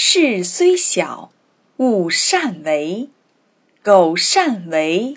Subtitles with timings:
[0.00, 1.32] 事虽小，
[1.78, 3.08] 勿擅为；
[3.82, 5.16] 苟擅为，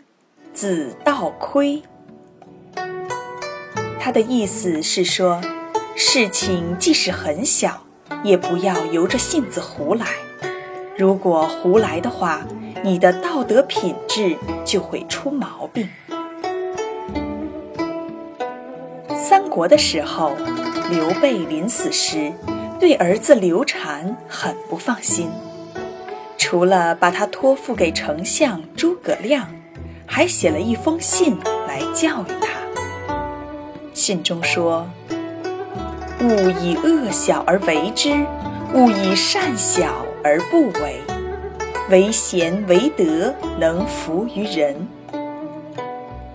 [0.55, 1.83] 子道亏。
[3.99, 5.39] 他的意思是说，
[5.95, 7.85] 事情即使很小，
[8.23, 10.07] 也不要由着性子胡来。
[10.97, 12.41] 如果胡来的话，
[12.83, 14.35] 你的道德品质
[14.65, 15.87] 就会出毛病。
[19.15, 20.35] 三国的时候，
[20.89, 22.33] 刘备临死时。
[22.81, 25.29] 对儿子刘禅很不放心，
[26.35, 29.47] 除了把他托付给丞相诸葛亮，
[30.07, 32.47] 还写了一封信来教育他。
[33.93, 34.89] 信中说
[36.21, 38.25] ：“勿以恶小而为之，
[38.73, 40.99] 勿以善小而不为。
[41.91, 44.75] 为贤为德，能服于人。”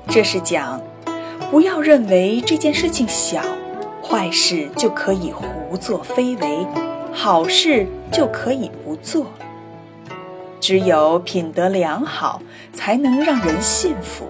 [0.09, 0.81] 这是讲，
[1.51, 3.43] 不要认为这件事情小。
[4.09, 6.67] 坏事就可以胡作非为，
[7.13, 9.27] 好事就可以不做。
[10.61, 12.41] 只有品德良好，
[12.73, 14.29] 才能让人信服。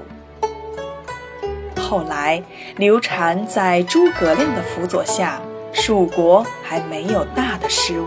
[1.79, 2.43] 后来，
[2.77, 5.41] 刘禅在诸葛亮的辅佐下，
[5.73, 8.07] 蜀国还没有大的失误。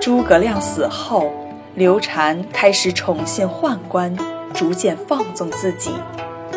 [0.00, 1.32] 诸葛亮死后，
[1.74, 4.14] 刘禅开始宠信宦官，
[4.52, 5.92] 逐渐放纵自己，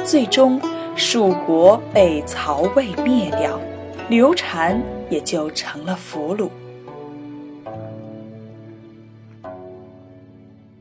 [0.03, 0.59] 最终
[0.95, 3.59] 蜀国被曹魏灭掉。
[4.09, 6.49] 刘禅也就成了俘虏。